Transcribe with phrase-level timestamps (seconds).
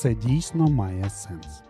[0.00, 1.62] це дійсно має сенс.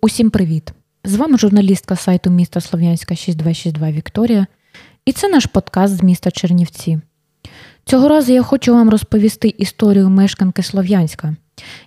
[0.00, 0.72] Усім привіт!
[1.04, 4.46] З вами журналістка сайту міста Слов'янська 6262 Вікторія,
[5.06, 7.00] і це наш подкаст з міста Чернівці.
[7.84, 11.36] Цього разу я хочу вам розповісти історію мешканки Слов'янська,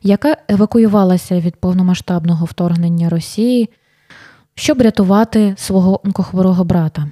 [0.04, 3.70] яка евакуювалася від повномасштабного вторгнення Росії,
[4.56, 7.12] щоб рятувати свого онкохворого брата.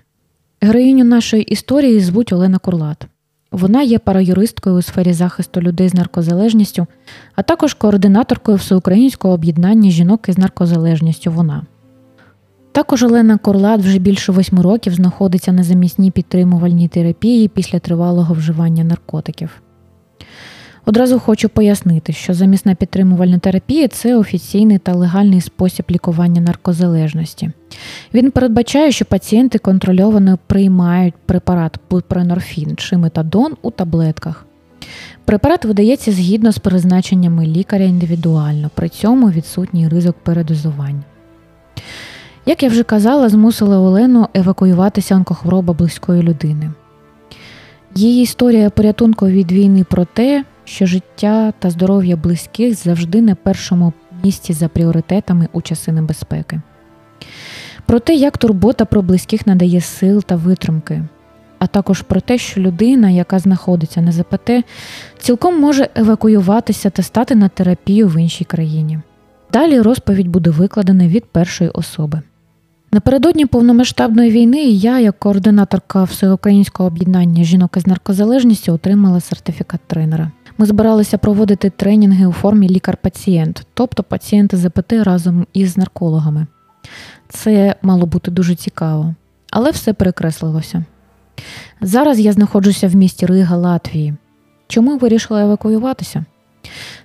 [0.66, 3.08] Героїню нашої історії звуть Олена Курлат.
[3.52, 6.88] Вона є параюристкою у сфері захисту людей з наркозалежністю,
[7.36, 11.32] а також координаторкою всеукраїнського об'єднання жінок із наркозалежністю.
[11.32, 11.66] Вона.
[12.72, 18.84] Також Олена Корлат вже більше восьми років знаходиться на замісній підтримувальній терапії після тривалого вживання
[18.84, 19.62] наркотиків.
[20.86, 27.52] Одразу хочу пояснити, що замісна підтримувальна терапія це офіційний та легальний спосіб лікування наркозалежності.
[28.14, 34.46] Він передбачає, що пацієнти контрольовано приймають препарат бупренорфін чи метадон у таблетках.
[35.26, 41.04] Препарат видається згідно з призначеннями лікаря індивідуально, при цьому відсутній ризик передозування.
[42.46, 46.72] Як я вже казала, змусила Олену евакуюватися онкохвороба близької людини.
[47.96, 53.94] Її історія порятунку від війни про те, що життя та здоров'я близьких завжди на першому
[54.24, 56.62] місці за пріоритетами у часи небезпеки.
[57.86, 61.04] Про те, як турбота про близьких надає сил та витримки,
[61.60, 64.52] а також про те, що людина, яка знаходиться на ЗПТ,
[65.18, 69.00] цілком може евакуюватися та стати на терапію в іншій країні.
[69.54, 72.22] Далі розповідь буде викладена від першої особи.
[72.92, 80.32] Напередодні повномасштабної війни я, як координаторка всеукраїнського об'єднання жінок із наркозалежністю, отримала сертифікат тренера.
[80.58, 86.48] Ми збиралися проводити тренінги у формі лікар-пацієнт, тобто пацієнти ЗПТ разом із наркологами.
[87.30, 89.16] Це мало бути дуже цікаво,
[89.52, 90.86] але все перекреслилося.
[91.82, 94.14] Зараз я знаходжуся в місті Рига, Латвії.
[94.68, 96.26] Чому вирішила евакуюватися?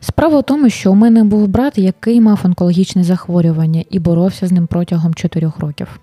[0.00, 4.52] Справа в тому, що у мене був брат, який мав онкологічне захворювання і боровся з
[4.52, 6.00] ним протягом 4 років.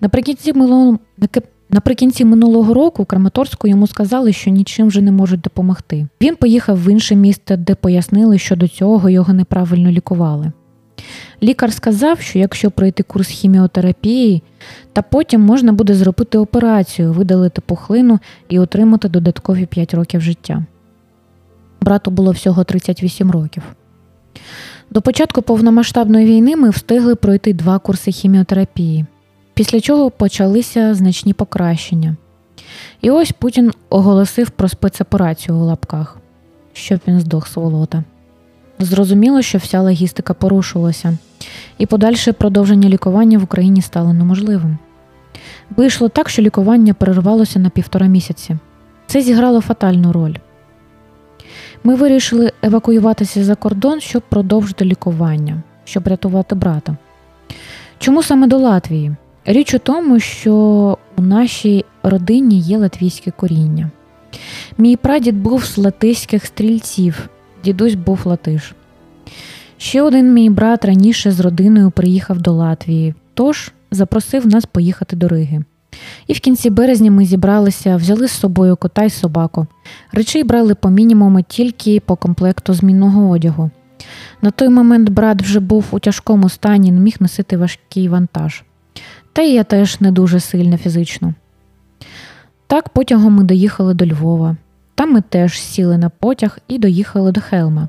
[0.00, 0.98] Наприкінці минулого,
[1.70, 6.06] наприкінці минулого року Краматорську йому сказали, що нічим вже не можуть допомогти.
[6.22, 10.52] Він поїхав в інше місто, де пояснили, що до цього його неправильно лікували.
[11.42, 14.42] Лікар сказав, що якщо пройти курс хіміотерапії,
[14.92, 18.18] та потім можна буде зробити операцію, видалити пухлину
[18.48, 20.64] і отримати додаткові 5 років життя.
[21.80, 23.62] Брату було всього 38 років.
[24.90, 29.04] До початку повномасштабної війни ми встигли пройти два курси хіміотерапії,
[29.58, 32.16] після чого почалися значні покращення.
[33.00, 36.16] І ось Путін оголосив про спецоперацію у лапках,
[36.72, 38.04] щоб він здох сволота.
[38.78, 41.18] Зрозуміло, що вся логістика порушилася,
[41.78, 44.78] і подальше продовження лікування в Україні стало неможливим.
[45.76, 48.56] Вийшло так, що лікування перервалося на півтора місяці.
[49.06, 50.34] Це зіграло фатальну роль.
[51.84, 56.96] Ми вирішили евакуюватися за кордон, щоб продовжити лікування, щоб рятувати брата.
[57.98, 59.16] Чому саме до Латвії?
[59.50, 60.54] Річ у тому, що
[61.16, 63.90] у нашій родині є латвійське коріння.
[64.78, 67.28] Мій прадід був з латиських стрільців,
[67.64, 68.74] дідусь був латиш.
[69.78, 75.28] Ще один мій брат раніше з родиною приїхав до Латвії, тож запросив нас поїхати до
[75.28, 75.64] Риги.
[76.26, 79.66] І в кінці березня ми зібралися, взяли з собою кота й собаку.
[80.12, 83.70] Речей брали по мінімуму тільки по комплекту змінного одягу.
[84.42, 88.62] На той момент брат вже був у тяжкому стані, не міг носити важкий вантаж.
[89.38, 91.34] Та й я теж не дуже сильно фізично.
[92.66, 94.56] Так потягом ми доїхали до Львова.
[94.94, 97.88] Там ми теж сіли на потяг і доїхали до Хелма,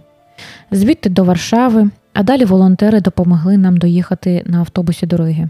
[0.71, 5.49] звідти до Варшави, а далі волонтери допомогли нам доїхати на автобусі дороги.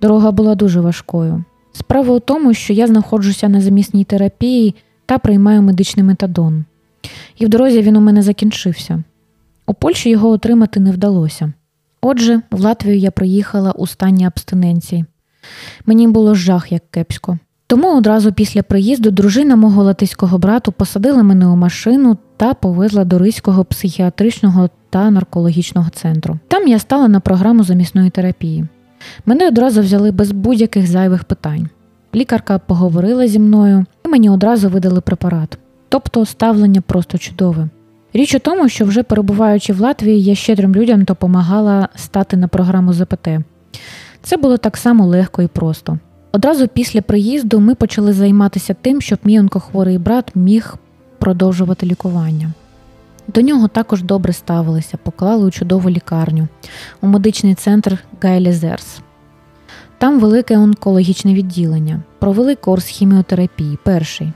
[0.00, 1.44] Дорога була дуже важкою.
[1.72, 4.74] Справа у тому, що я знаходжуся на замісній терапії
[5.06, 6.64] та приймаю медичний метадон.
[7.36, 9.02] І в дорозі він у мене закінчився.
[9.66, 11.52] У Польщі його отримати не вдалося.
[12.00, 15.04] Отже, в Латвію я приїхала у стані абстиненції.
[15.86, 17.38] Мені було жах як кепсько.
[17.66, 23.18] Тому одразу після приїзду дружина мого латиського брату посадила мене у машину та повезла до
[23.18, 26.38] Ризького психіатричного та наркологічного центру.
[26.48, 28.66] Там я стала на програму замісної терапії.
[29.26, 31.68] Мене одразу взяли без будь-яких зайвих питань.
[32.14, 35.58] Лікарка поговорила зі мною і мені одразу видали препарат.
[35.88, 37.68] Тобто ставлення просто чудове.
[38.12, 42.92] Річ у тому, що вже перебуваючи в Латвії, я щедрим людям допомагала стати на програму
[42.92, 43.28] ЗПТ.
[44.22, 45.98] Це було так само легко і просто.
[46.32, 50.76] Одразу після приїзду ми почали займатися тим, щоб мій онкохворий брат міг
[51.18, 52.52] продовжувати лікування.
[53.34, 56.48] До нього також добре ставилися, поклали у чудову лікарню,
[57.00, 59.00] у медичний центр Гайлізерс.
[59.98, 62.00] Там велике онкологічне відділення.
[62.18, 64.32] Провели курс хіміотерапії, перший.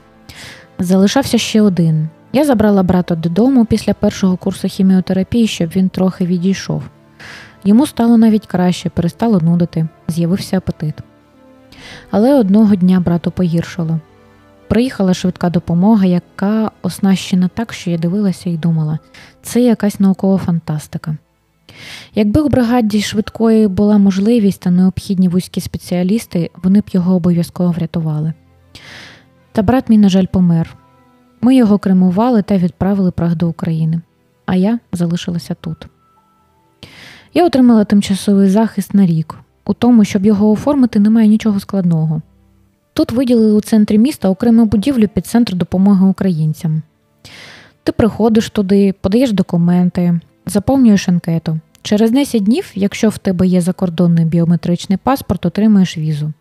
[0.79, 2.09] Залишався ще один.
[2.35, 6.83] Я забрала брата додому після першого курсу хіміотерапії, щоб він трохи відійшов.
[7.63, 10.95] Йому стало навіть краще, перестало нудити, з'явився апетит.
[12.11, 13.99] Але одного дня брату погіршило.
[14.67, 18.99] Приїхала швидка допомога, яка оснащена так, що я дивилася і думала,
[19.41, 21.17] це якась наукова фантастика.
[22.15, 28.33] Якби у бригаді швидкої була можливість та необхідні вузькі спеціалісти, вони б його обов'язково врятували.
[29.51, 30.77] Та брат мій, на жаль, помер.
[31.43, 34.01] Ми його кремували та відправили прах до України,
[34.45, 35.87] а я залишилася тут.
[37.33, 39.35] Я отримала тимчасовий захист на рік.
[39.65, 42.21] У тому, щоб його оформити, немає нічого складного.
[42.93, 46.81] Тут виділили у центрі міста окрему будівлю під центр допомоги українцям.
[47.83, 51.59] Ти приходиш туди, подаєш документи, заповнюєш анкету.
[51.81, 56.33] Через 10 днів, якщо в тебе є закордонний біометричний паспорт, отримуєш візу.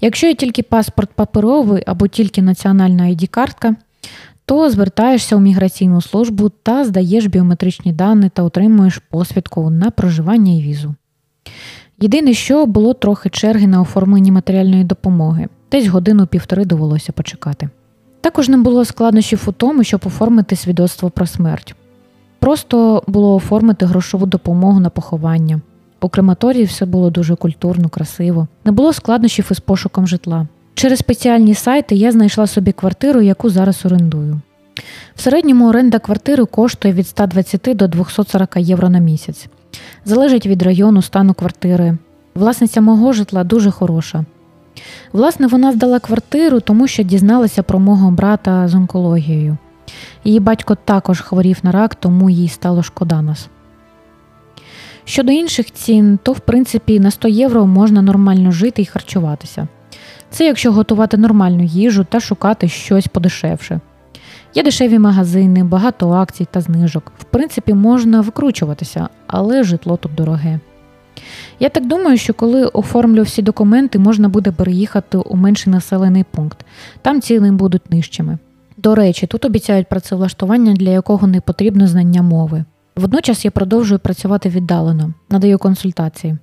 [0.00, 3.76] Якщо є тільки паспорт паперовий або тільки національна id картка
[4.44, 10.62] то звертаєшся у міграційну службу та здаєш біометричні дані та отримуєш посвідку на проживання і
[10.62, 10.94] візу.
[12.00, 17.68] Єдине, що було трохи черги на оформленні матеріальної допомоги, десь годину-півтори довелося почекати.
[18.20, 21.74] Також не було складнощів у тому, щоб оформити свідоцтво про смерть.
[22.38, 25.60] Просто було оформити грошову допомогу на поховання.
[26.00, 28.48] У крематорії все було дуже культурно, красиво.
[28.64, 30.46] Не було складнощів із пошуком житла.
[30.80, 34.40] Через спеціальні сайти я знайшла собі квартиру, яку зараз орендую.
[35.14, 39.46] В середньому оренда квартири коштує від 120 до 240 євро на місяць.
[40.04, 41.96] Залежить від району, стану квартири.
[42.34, 44.24] Власниця мого житла дуже хороша.
[45.12, 49.56] Власне, вона здала квартиру, тому що дізналася про мого брата з онкологією.
[50.24, 53.48] Її батько також хворів на рак, тому їй стало шкода нас.
[55.04, 59.68] Щодо інших цін, то в принципі на 100 євро можна нормально жити і харчуватися.
[60.30, 63.80] Це якщо готувати нормальну їжу та шукати щось подешевше.
[64.54, 67.12] Є дешеві магазини, багато акцій та знижок.
[67.18, 70.60] В принципі, можна викручуватися, але житло тут дороге.
[71.60, 76.64] Я так думаю, що коли оформлю всі документи, можна буде переїхати у менший населений пункт,
[77.02, 78.38] там ціни будуть нижчими.
[78.76, 82.64] До речі, тут обіцяють працевлаштування, для якого не потрібно знання мови.
[82.96, 86.36] Водночас я продовжую працювати віддалено, надаю консультації.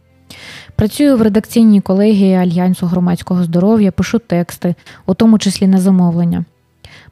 [0.76, 4.76] Працюю в редакційній колегії Альянсу громадського здоров'я, пишу тексти,
[5.06, 6.46] у тому числі на замовлення.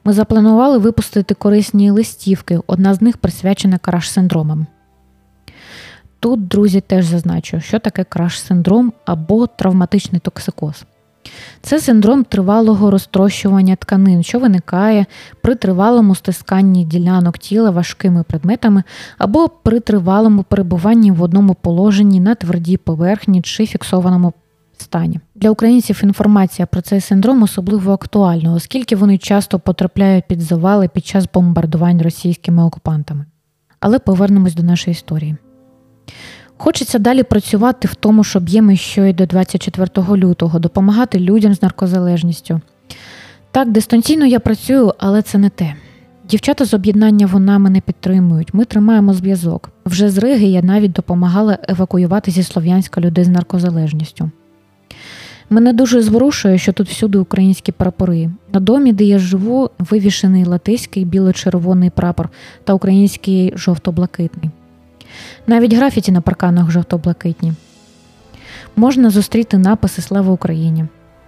[0.06, 4.66] Ми запланували випустити корисні листівки, одна з них присвячена краш-синдромам.
[6.20, 10.86] Тут, друзі, теж зазначу, що таке краш-синдром або травматичний токсикоз.
[11.62, 15.06] Це синдром тривалого розтрощування тканин, що виникає
[15.42, 18.84] при тривалому стисканні ділянок тіла важкими предметами
[19.18, 24.34] або при тривалому перебуванні в одному положенні на твердій поверхні чи фіксованому
[24.78, 25.20] стані.
[25.36, 31.06] Для українців інформація про цей синдром особливо актуальна, оскільки вони часто потрапляють під завали під
[31.06, 33.26] час бомбардувань російськими окупантами.
[33.80, 35.36] Але повернемось до нашої історії.
[36.58, 41.62] Хочеться далі працювати в тому ж об'ємі, що й до 24 лютого, допомагати людям з
[41.62, 42.62] наркозалежністю.
[43.52, 45.76] Так, дистанційно я працюю, але це не те.
[46.30, 48.54] Дівчата з об'єднання вона мене підтримують.
[48.54, 49.70] Ми тримаємо зв'язок.
[49.86, 54.32] Вже з Риги я навіть допомагала евакуювати зі Слов'янська людей з наркозалежністю.
[55.50, 58.30] Мене дуже зворушує, що тут всюди українські прапори.
[58.54, 62.30] На домі, де я живу, вивішений латиський біло-червоний прапор
[62.64, 64.52] та український жовто-блакитний.
[65.48, 67.54] Навіть графіті на парканах жовто-блакитні.
[68.76, 70.86] Можна зустріти написи Слава Україні.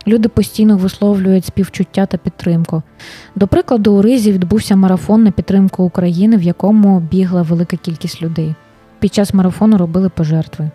[0.07, 2.83] Люди постійно висловлюють співчуття та підтримку.
[3.35, 8.55] До прикладу, у Ризі відбувся марафон на підтримку України, в якому бігла велика кількість людей.
[8.99, 10.69] Під час марафону робили пожертви.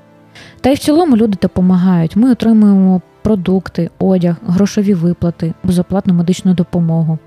[0.60, 2.16] Та й в цілому люди допомагають.
[2.16, 7.18] Ми отримуємо продукти, одяг, грошові виплати, безоплатну медичну допомогу.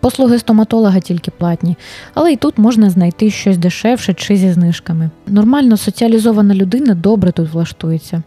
[0.00, 1.76] Послуги стоматолога тільки платні,
[2.14, 5.10] але і тут можна знайти щось дешевше чи зі знижками.
[5.26, 8.22] Нормально соціалізована людина добре тут влаштується.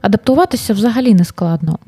[0.00, 1.78] Адаптуватися взагалі не складно.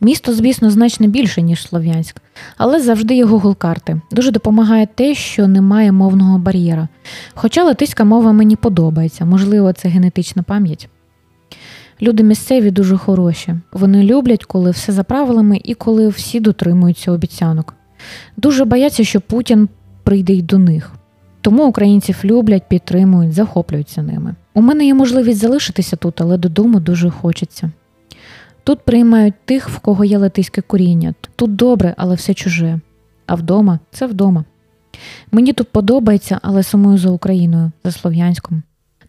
[0.00, 2.16] Місто, звісно, значно більше, ніж Слов'янськ,
[2.56, 4.00] але завжди є Google карти.
[4.10, 6.88] Дуже допомагає те, що немає мовного бар'єра.
[7.34, 10.88] Хоча латиська мова мені подобається, можливо, це генетична пам'ять.
[12.02, 13.54] Люди місцеві дуже хороші.
[13.72, 17.77] Вони люблять, коли все за правилами і коли всі дотримуються обіцянок.
[18.36, 19.68] Дуже бояться, що Путін
[20.02, 20.92] прийде й до них.
[21.40, 24.34] Тому українців люблять, підтримують, захоплюються ними.
[24.54, 27.70] У мене є можливість залишитися тут, але додому дуже хочеться.
[28.64, 31.14] Тут приймають тих, в кого є латиське коріння.
[31.36, 32.80] Тут добре, але все чуже.
[33.26, 34.44] А вдома це вдома.
[35.32, 38.62] Мені тут подобається, але сумую за Україною, за Слов'янськом.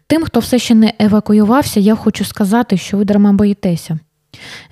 [0.06, 3.98] Тим, хто все ще не евакуювався, я хочу сказати, що ви дарма боїтеся.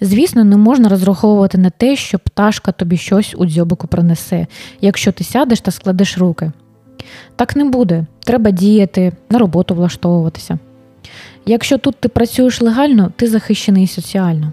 [0.01, 4.47] Звісно, не можна розраховувати на те, що пташка тобі щось у дзьобику принесе,
[4.81, 6.53] якщо ти сядеш та складеш руки.
[7.37, 8.07] Так не буде.
[8.25, 10.59] Треба діяти, на роботу влаштовуватися.
[11.47, 14.53] Якщо тут ти працюєш легально, ти захищений соціально.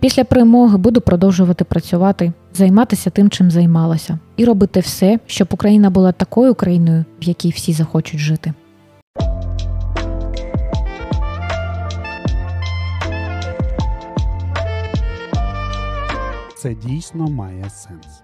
[0.00, 6.12] Після перемоги буду продовжувати працювати, займатися тим, чим займалася, і робити все, щоб Україна була
[6.12, 8.52] такою країною, в якій всі захочуть жити.
[16.62, 18.22] це дійсно має сенс.